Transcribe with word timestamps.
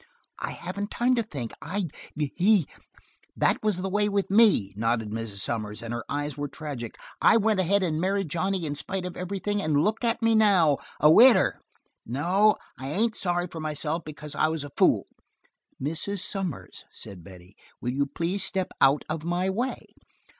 "I 0.39 0.53
haven't 0.53 0.89
time 0.89 1.13
to 1.13 1.21
think. 1.21 1.51
I 1.61 1.83
he" 2.15 2.67
"That 3.35 3.61
was 3.61 3.83
the 3.83 3.87
way 3.89 4.09
with 4.09 4.31
me," 4.31 4.73
nodded 4.75 5.11
Mrs. 5.11 5.41
Sommers, 5.41 5.83
and 5.83 5.93
her 5.93 6.03
eyes 6.09 6.35
were 6.35 6.47
tragic. 6.47 6.95
"I 7.21 7.37
went 7.37 7.59
ahead 7.59 7.83
and 7.83 8.01
married 8.01 8.27
Johnny 8.27 8.65
in 8.65 8.73
spite 8.73 9.05
of 9.05 9.15
everything, 9.15 9.61
and 9.61 9.79
look 9.83 10.03
at 10.03 10.23
me 10.23 10.33
now 10.33 10.79
a 10.99 11.11
widder! 11.11 11.61
No, 12.03 12.55
I 12.79 12.89
ain't 12.91 13.15
sorry 13.15 13.45
for 13.45 13.59
myself 13.59 14.01
because 14.03 14.33
I 14.33 14.47
was 14.47 14.63
a 14.63 14.71
fool." 14.75 15.05
"Mrs. 15.79 16.21
Sommers," 16.21 16.83
said 16.91 17.23
Betty, 17.23 17.55
"will 17.79 17.91
you 17.93 18.07
please 18.07 18.43
step 18.43 18.71
out 18.81 19.03
of 19.07 19.23
my 19.23 19.51
way?" 19.51 19.85